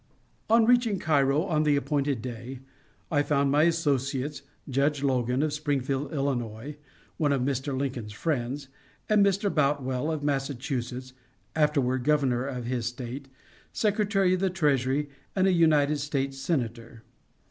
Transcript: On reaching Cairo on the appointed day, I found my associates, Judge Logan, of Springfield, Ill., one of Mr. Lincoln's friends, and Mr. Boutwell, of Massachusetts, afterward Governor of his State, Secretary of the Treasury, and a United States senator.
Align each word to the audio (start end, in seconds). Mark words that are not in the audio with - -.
On 0.49 0.65
reaching 0.65 0.97
Cairo 0.97 1.43
on 1.43 1.61
the 1.61 1.75
appointed 1.75 2.23
day, 2.23 2.61
I 3.11 3.21
found 3.21 3.51
my 3.51 3.65
associates, 3.65 4.41
Judge 4.67 5.03
Logan, 5.03 5.43
of 5.43 5.53
Springfield, 5.53 6.11
Ill., 6.11 6.33
one 7.17 7.31
of 7.31 7.43
Mr. 7.43 7.77
Lincoln's 7.77 8.11
friends, 8.11 8.67
and 9.07 9.23
Mr. 9.23 9.53
Boutwell, 9.53 10.09
of 10.11 10.23
Massachusetts, 10.23 11.13
afterward 11.55 12.03
Governor 12.03 12.45
of 12.47 12.65
his 12.65 12.87
State, 12.87 13.27
Secretary 13.73 14.33
of 14.33 14.39
the 14.39 14.49
Treasury, 14.49 15.07
and 15.35 15.45
a 15.45 15.53
United 15.53 15.99
States 15.99 16.39
senator. 16.39 17.03